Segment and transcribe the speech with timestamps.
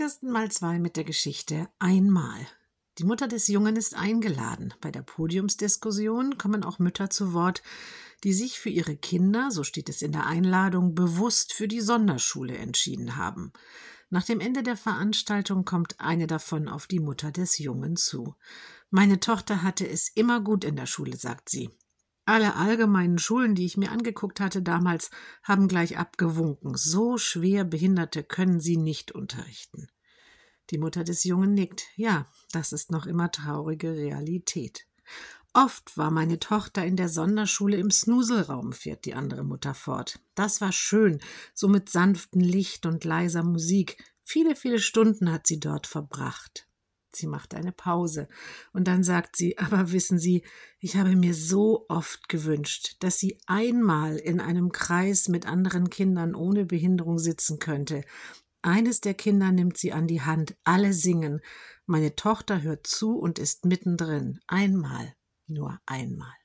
[0.00, 2.46] Kirsten mal zwei mit der Geschichte Einmal.
[2.96, 4.72] Die Mutter des Jungen ist eingeladen.
[4.80, 7.62] Bei der Podiumsdiskussion kommen auch Mütter zu Wort,
[8.24, 12.56] die sich für ihre Kinder, so steht es in der Einladung, bewusst für die Sonderschule
[12.56, 13.52] entschieden haben.
[14.08, 18.36] Nach dem Ende der Veranstaltung kommt eine davon auf die Mutter des Jungen zu.
[18.88, 21.68] Meine Tochter hatte es immer gut in der Schule, sagt sie.
[22.30, 25.10] Alle allgemeinen Schulen, die ich mir angeguckt hatte damals,
[25.42, 26.76] haben gleich abgewunken.
[26.76, 29.88] So schwer Behinderte können sie nicht unterrichten.
[30.70, 31.88] Die Mutter des Jungen nickt.
[31.96, 34.86] Ja, das ist noch immer traurige Realität.
[35.54, 40.20] Oft war meine Tochter in der Sonderschule im Snuselraum, fährt die andere Mutter fort.
[40.36, 41.18] Das war schön,
[41.52, 44.04] so mit sanftem Licht und leiser Musik.
[44.22, 46.69] Viele, viele Stunden hat sie dort verbracht.
[47.16, 48.28] Sie macht eine Pause
[48.72, 50.44] und dann sagt sie, aber wissen Sie,
[50.78, 56.34] ich habe mir so oft gewünscht, dass sie einmal in einem Kreis mit anderen Kindern
[56.34, 58.02] ohne Behinderung sitzen könnte.
[58.62, 61.40] Eines der Kinder nimmt sie an die Hand, alle singen.
[61.86, 64.40] Meine Tochter hört zu und ist mittendrin.
[64.46, 65.14] Einmal
[65.46, 66.39] nur einmal.